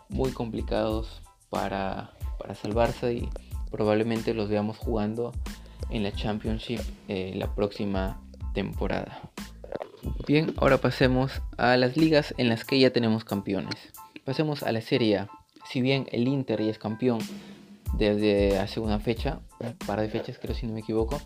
[0.09, 3.29] muy complicados para, para salvarse y
[3.73, 5.33] probablemente los veamos jugando
[5.91, 8.23] en la Championship eh, la próxima
[8.55, 9.23] temporada.
[10.29, 13.75] Bien, ahora pasemos a las ligas en las que ya tenemos campeones.
[14.25, 15.29] Pasemos a la Serie A.
[15.69, 17.19] Si bien el Inter ya es campeón
[17.99, 21.21] desde hace una fecha, un par de fechas creo si no me equivoco,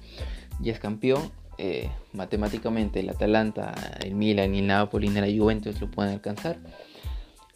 [0.61, 1.31] ya es campeón.
[1.61, 3.75] Eh, matemáticamente el Atalanta,
[4.05, 6.59] el Milan y el Napoli y la Juventus lo pueden alcanzar.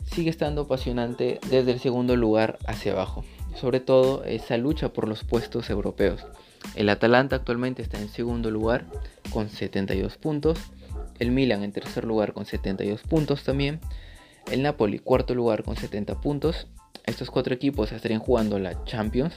[0.05, 3.25] Sigue estando apasionante desde el segundo lugar hacia abajo.
[3.55, 6.27] Sobre todo esa lucha por los puestos europeos.
[6.75, 8.87] El Atalanta actualmente está en segundo lugar
[9.31, 10.59] con 72 puntos
[11.19, 13.81] el Milan en tercer lugar con 72 puntos también,
[14.51, 16.67] el Napoli cuarto lugar con 70 puntos.
[17.05, 19.35] Estos cuatro equipos estarían jugando la Champions.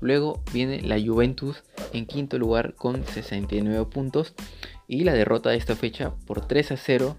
[0.00, 4.34] Luego viene la Juventus en quinto lugar con 69 puntos
[4.88, 7.16] y la derrota de esta fecha por 3 a 0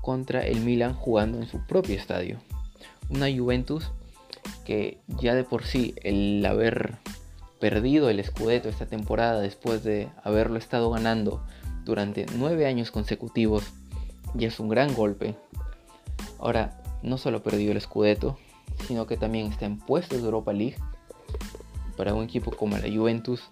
[0.00, 2.38] contra el Milan jugando en su propio estadio.
[3.10, 3.90] Una Juventus
[4.64, 6.96] que ya de por sí el haber
[7.60, 11.44] perdido el Scudetto esta temporada después de haberlo estado ganando
[11.84, 13.64] durante nueve años consecutivos
[14.38, 15.36] y es un gran golpe.
[16.38, 18.38] Ahora, no solo perdió el Scudetto,
[18.86, 20.76] sino que también está en puestos de Europa League
[21.96, 23.50] para un equipo como la Juventus,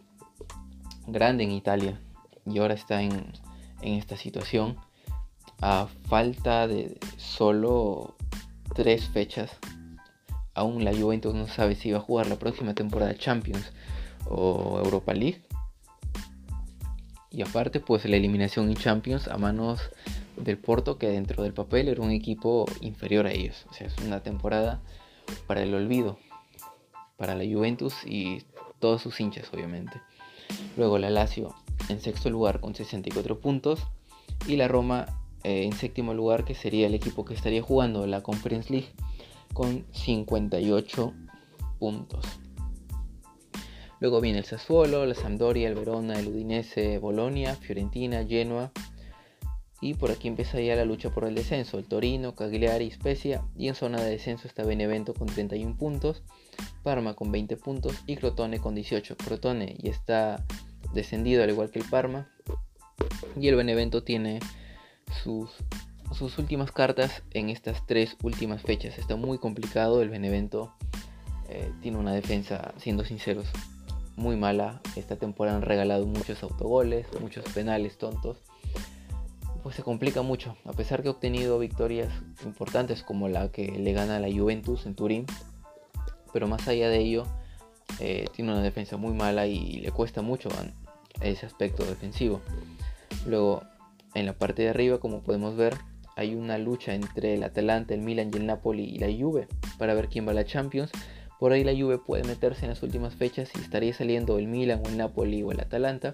[1.07, 2.01] grande en Italia,
[2.47, 3.33] y ahora está en,
[3.83, 4.77] en esta situación
[5.61, 8.17] a falta de solo
[8.75, 9.51] tres fechas.
[10.55, 13.73] Aún la Juventus no sabe si va a jugar la próxima temporada Champions
[14.29, 15.43] o Europa League.
[17.31, 19.81] Y aparte, pues la eliminación en Champions a manos
[20.37, 23.65] del Porto, que dentro del papel era un equipo inferior a ellos.
[23.71, 24.81] O sea, es una temporada
[25.47, 26.19] para el olvido,
[27.17, 28.45] para la Juventus y
[28.79, 30.01] todos sus hinchas, obviamente.
[30.77, 31.55] Luego la Lazio
[31.89, 33.81] en sexto lugar con 64 puntos
[34.47, 35.07] y la Roma
[35.45, 38.93] eh, en séptimo lugar, que sería el equipo que estaría jugando la Conference League
[39.53, 41.13] con 58
[41.79, 42.25] puntos.
[43.99, 48.73] Luego viene el Sassuolo, la Sampdoria, el Verona, el Udinese, Bolonia, Fiorentina, Genoa.
[49.83, 51.77] Y por aquí empieza ya la lucha por el descenso.
[51.77, 53.43] El Torino, Cagliari, Spezia.
[53.57, 56.23] Y en zona de descenso está Benevento con 31 puntos.
[56.85, 57.97] Parma con 20 puntos.
[58.07, 59.17] Y Crotone con 18.
[59.17, 60.47] Crotone ya está
[60.95, 62.31] descendido al igual que el Parma.
[63.39, 64.39] Y el Benevento tiene
[65.25, 65.51] sus,
[66.17, 68.99] sus últimas cartas en estas tres últimas fechas.
[68.99, 70.01] Está muy complicado.
[70.01, 70.73] El Benevento
[71.49, 73.49] eh, tiene una defensa, siendo sinceros,
[74.15, 74.81] muy mala.
[74.95, 78.39] Esta temporada han regalado muchos autogoles, muchos penales tontos.
[79.63, 82.13] Pues se complica mucho, a pesar que ha obtenido victorias
[82.45, 85.27] importantes como la que le gana a la Juventus en Turín.
[86.33, 87.25] Pero más allá de ello,
[88.01, 90.49] eh, tiene una defensa muy mala y le cuesta mucho
[91.21, 92.41] ese aspecto defensivo.
[93.27, 93.63] Luego,
[94.15, 95.77] en la parte de arriba, como podemos ver,
[96.17, 99.49] hay una lucha entre el Atalanta, el Milan y el Napoli y la Juve
[99.79, 100.91] para ver quién va a la Champions.
[101.39, 104.83] Por ahí la Juve puede meterse en las últimas fechas y estaría saliendo el Milan
[104.85, 106.13] o el Napoli o el Atalanta.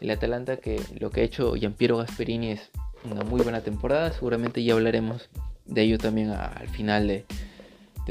[0.00, 2.70] El Atalanta que lo que ha hecho Giampiero Gasperini es
[3.04, 4.12] una muy buena temporada.
[4.12, 5.28] Seguramente ya hablaremos
[5.64, 7.24] de ello también al final de,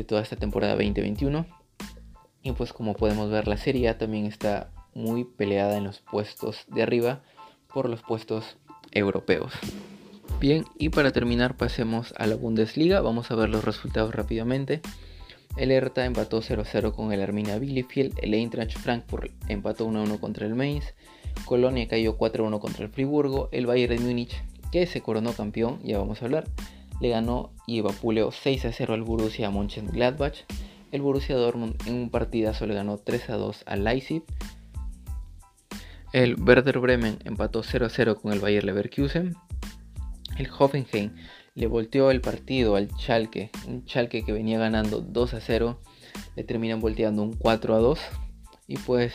[0.03, 1.45] toda esta temporada 2021.
[2.41, 6.65] Y pues como podemos ver la Serie A también está muy peleada en los puestos
[6.67, 7.21] de arriba
[7.73, 8.57] por los puestos
[8.91, 9.53] europeos.
[10.39, 14.81] Bien, y para terminar pasemos a la Bundesliga, vamos a ver los resultados rápidamente.
[15.55, 20.55] El Hertha empató 0-0 con el Arminia Bielefeld, el Eintracht Frankfurt empató 1-1 contra el
[20.55, 20.95] Mainz,
[21.45, 25.97] Colonia cayó 4-1 contra el Friburgo, el Bayern de Múnich, que se coronó campeón, ya
[25.97, 26.45] vamos a hablar,
[26.99, 30.45] le ganó y evapuleó 6-0 al Borussia Mönchengladbach,
[30.91, 34.23] el Borussia Dortmund en un partidazo le ganó 3-2 al Leipzig,
[36.13, 39.35] el Werder Bremen empató 0-0 con el Bayer Leverkusen,
[40.37, 41.11] el Hoffenheim
[41.55, 45.79] le volteó el partido al Schalke, un Schalke que venía ganando 2 0,
[46.35, 47.99] le terminan volteando un 4 2
[48.67, 49.13] y pues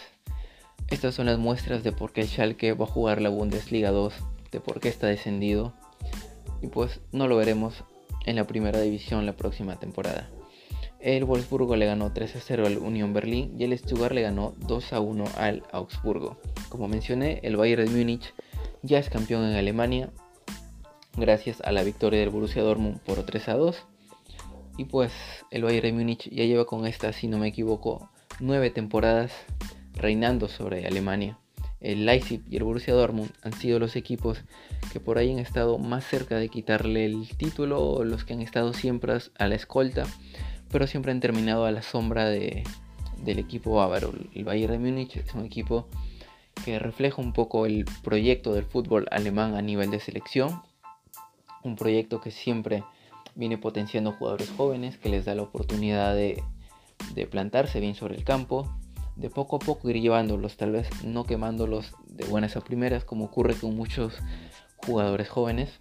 [0.90, 4.14] estas son las muestras de por qué el Schalke va a jugar la Bundesliga 2,
[4.50, 5.74] de por qué está descendido.
[6.62, 7.84] Y pues no lo veremos
[8.24, 10.30] en la primera división la próxima temporada.
[11.00, 14.54] El Wolfsburgo le ganó 3 a 0 al Union Berlin y el Stuttgart le ganó
[14.66, 16.38] 2 a 1 al Augsburgo.
[16.70, 18.34] Como mencioné, el Bayern de Múnich
[18.82, 20.10] ya es campeón en Alemania
[21.16, 23.76] gracias a la victoria del Borussia Dortmund por 3 a 2.
[24.78, 25.12] Y pues
[25.50, 28.08] el Bayern de Múnich ya lleva con esta, si no me equivoco,
[28.40, 29.32] 9 temporadas
[29.98, 31.38] reinando sobre Alemania.
[31.80, 34.42] El Leipzig y el Borussia Dortmund han sido los equipos
[34.92, 38.72] que por ahí han estado más cerca de quitarle el título, los que han estado
[38.72, 40.04] siempre a la escolta,
[40.70, 42.64] pero siempre han terminado a la sombra de,
[43.22, 44.12] del equipo bávaro.
[44.34, 45.86] El Bayern de Múnich es un equipo
[46.64, 50.62] que refleja un poco el proyecto del fútbol alemán a nivel de selección,
[51.62, 52.82] un proyecto que siempre
[53.36, 56.42] viene potenciando jugadores jóvenes, que les da la oportunidad de
[57.30, 58.68] plantarse bien sobre el campo,
[59.18, 63.24] de poco a poco ir llevándolos, tal vez no quemándolos de buenas a primeras, como
[63.24, 64.14] ocurre con muchos
[64.76, 65.80] jugadores jóvenes.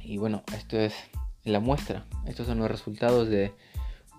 [0.00, 0.94] Y bueno, esto es
[1.44, 2.06] la muestra.
[2.26, 3.52] Estos son los resultados de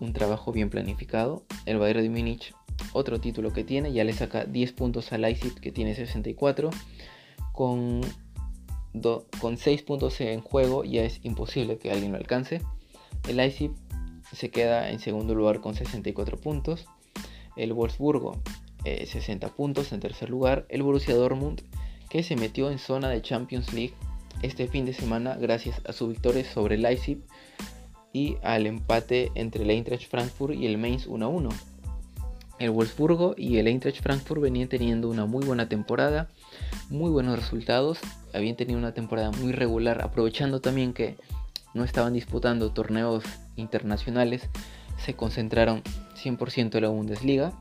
[0.02, 1.46] un trabajo bien planificado.
[1.66, 2.54] El Bayern de Múnich,
[2.92, 6.72] otro título que tiene, ya le saca 10 puntos al Leipzig que tiene 64.
[7.54, 8.02] Con,
[9.40, 12.62] con 6 puntos en juego ya es imposible que alguien lo alcance.
[13.30, 13.72] El Leipzig
[14.34, 16.86] se queda en segundo lugar con 64 puntos
[17.56, 18.42] el Wolfsburgo
[18.84, 21.62] 60 eh, puntos en tercer lugar, el Borussia Dortmund
[22.10, 23.94] que se metió en zona de Champions League
[24.42, 27.20] este fin de semana gracias a su victoria sobre Leipzig
[28.12, 31.50] y al empate entre el Eintracht Frankfurt y el Mainz 1-1.
[32.60, 36.30] El Wolfsburgo y el Eintracht Frankfurt venían teniendo una muy buena temporada,
[36.90, 38.00] muy buenos resultados,
[38.34, 41.18] habían tenido una temporada muy regular, aprovechando también que
[41.74, 43.24] no estaban disputando torneos
[43.56, 44.50] internacionales,
[44.98, 45.82] se concentraron
[46.16, 47.54] 100% en la Bundesliga.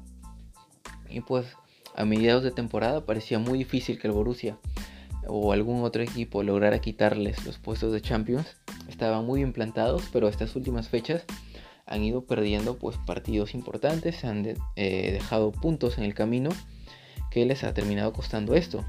[1.09, 1.47] Y pues
[1.95, 4.57] a mediados de temporada parecía muy difícil que el Borussia
[5.27, 8.57] o algún otro equipo lograra quitarles los puestos de Champions.
[8.89, 11.25] Estaban muy implantados, pero estas últimas fechas
[11.87, 16.51] han ido perdiendo pues partidos importantes, han eh, dejado puntos en el camino
[17.31, 18.85] que les ha terminado costando esto.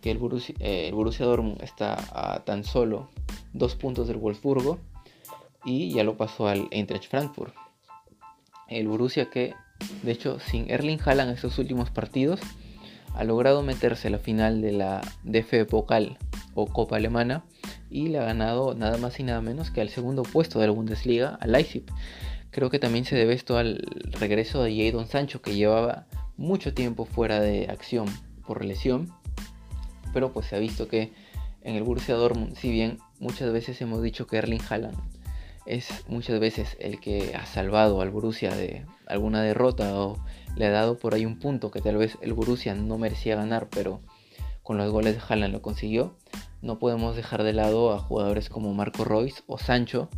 [0.00, 3.08] Que el Borussia, eh, el Borussia Dortmund está a tan solo
[3.52, 4.78] dos puntos del Wolfsburgo
[5.64, 7.54] y ya lo pasó al Eintracht Frankfurt.
[8.68, 9.54] El Borussia que,
[10.02, 12.40] de hecho, sin Erling Haaland en estos últimos partidos,
[13.14, 16.18] ha logrado meterse a la final de la DF Pokal
[16.54, 17.44] o Copa Alemana
[17.90, 20.72] y le ha ganado nada más y nada menos que al segundo puesto de la
[20.72, 21.84] Bundesliga, al Leipzig.
[22.50, 27.04] Creo que también se debe esto al regreso de Jadon Sancho que llevaba mucho tiempo
[27.04, 28.06] fuera de acción
[28.46, 29.12] por lesión,
[30.12, 31.12] pero pues se ha visto que
[31.62, 34.96] en el Borussia Dortmund, si bien muchas veces hemos dicho que Erling Haaland
[35.68, 40.18] es muchas veces el que ha salvado al Borussia de alguna derrota o
[40.56, 43.68] le ha dado por ahí un punto que tal vez el Borussia no merecía ganar,
[43.70, 44.00] pero
[44.62, 46.16] con los goles de Haaland lo consiguió.
[46.62, 50.08] No podemos dejar de lado a jugadores como Marco Royce o Sancho,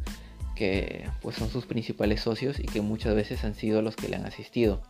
[0.55, 4.17] que pues son sus principales socios y que muchas veces han sido los que le
[4.17, 4.83] han asistido.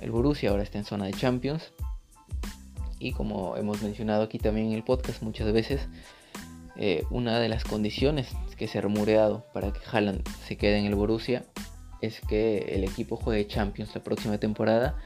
[0.00, 1.72] El Borussia ahora está en zona de Champions
[2.98, 5.88] y como hemos mencionado aquí también en el podcast muchas veces,
[6.76, 10.86] eh, una de las condiciones que se ha rumoreado para que Haaland se quede en
[10.86, 11.44] el Borussia
[12.00, 14.96] es que el equipo juegue Champions la próxima temporada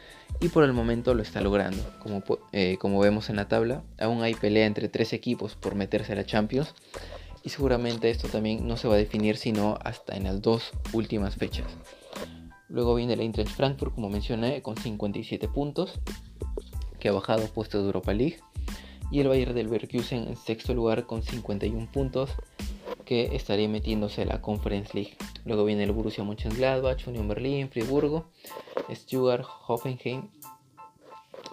[0.41, 1.79] y por el momento lo está logrando.
[2.01, 6.13] Como, eh, como vemos en la tabla, aún hay pelea entre tres equipos por meterse
[6.13, 6.75] a la Champions
[7.43, 11.37] y seguramente esto también no se va a definir sino hasta en las dos últimas
[11.37, 11.67] fechas.
[12.69, 16.01] Luego viene el Eintracht Frankfurt, como mencioné, con 57 puntos,
[16.99, 18.39] que ha bajado puestos de Europa League
[19.11, 22.31] y el Bayern del Leverkusen en sexto lugar con 51 puntos
[23.05, 25.17] que estaría metiéndose a la Conference League.
[25.45, 28.27] Luego viene el Borussia Mönchengladbach, Union Berlin, Friburgo,
[28.91, 30.29] Stuttgart, Hoffenheim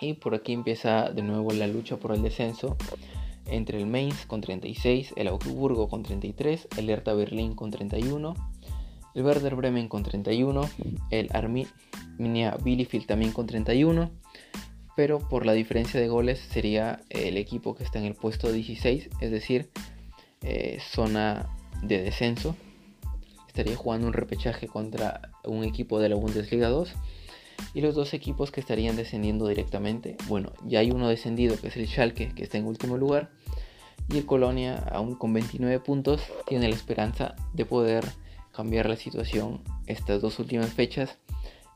[0.02, 2.76] y por aquí empieza de nuevo la lucha por el descenso
[3.48, 8.34] entre el Mainz con 36, el Augsburgo con 33, el Hertha Berlín con 31,
[9.14, 10.62] el Werder Bremen con 31,
[11.12, 14.10] el Arminia Bielefeld también con 31,
[14.96, 19.10] pero por la diferencia de goles sería el equipo que está en el puesto 16,
[19.20, 19.70] es decir,
[20.42, 21.50] eh, zona
[21.82, 22.56] de descenso.
[23.48, 26.94] Estaría jugando un repechaje contra un equipo de la Bundesliga 2
[27.74, 30.18] y los dos equipos que estarían descendiendo directamente.
[30.28, 33.32] Bueno, ya hay uno descendido que es el Schalke, que está en último lugar,
[34.10, 38.06] y el Colonia, aún con 29 puntos, tiene la esperanza de poder
[38.52, 41.18] cambiar la situación estas dos últimas fechas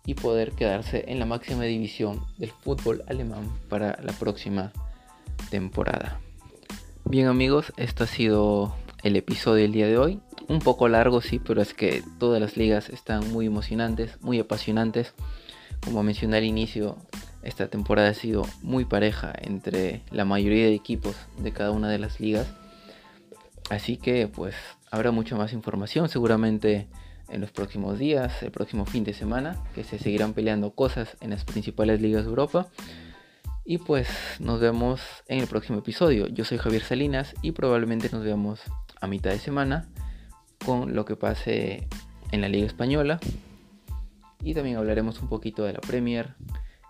[0.06, 4.72] y poder quedarse en la máxima división del fútbol alemán para la próxima
[5.50, 6.20] temporada.
[7.06, 10.20] Bien amigos, esto ha sido el episodio del día de hoy.
[10.47, 15.14] Un poco largo sí, pero es que todas las ligas están muy emocionantes, muy apasionantes.
[15.84, 16.97] Como mencioné al inicio,
[17.43, 22.00] esta temporada ha sido muy pareja entre la mayoría de equipos de cada una de
[22.00, 22.47] las ligas.
[23.70, 24.56] Así que pues
[24.91, 26.88] habrá mucha más información seguramente
[27.32, 31.30] en los próximos días, el próximo fin de semana, que se seguirán peleando cosas en
[31.30, 32.68] las principales ligas de Europa.
[33.66, 34.10] Y pues
[34.40, 36.28] nos vemos en el próximo episodio.
[36.28, 38.62] Yo soy Javier Salinas y probablemente nos veamos
[39.00, 39.88] a mitad de semana
[40.66, 41.88] con lo que pase
[42.32, 43.20] en la Liga Española.
[44.42, 46.36] Y también hablaremos un poquito de la Premier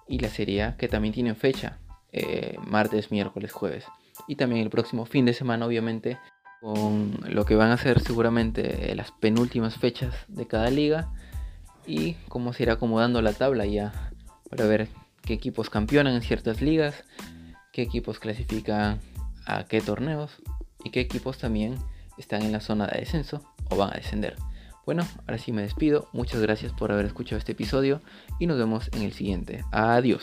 [0.08, 1.80] y la Serie que también tienen fecha,
[2.12, 3.86] eh, martes, miércoles, jueves.
[4.28, 6.18] Y también el próximo fin de semana, obviamente,
[6.62, 11.10] con lo que van a ser seguramente las penúltimas fechas de cada liga
[11.88, 14.12] y cómo se irá acomodando la tabla ya
[14.50, 14.90] para ver
[15.24, 17.04] qué equipos campeonan en ciertas ligas,
[17.72, 19.00] qué equipos clasifican
[19.46, 20.32] a qué torneos
[20.84, 21.76] y qué equipos también
[22.18, 24.36] están en la zona de descenso o van a descender.
[24.86, 26.10] Bueno, ahora sí me despido.
[26.14, 28.02] Muchas gracias por haber escuchado este episodio
[28.40, 29.64] y nos vemos en el siguiente.
[29.72, 30.22] Adiós.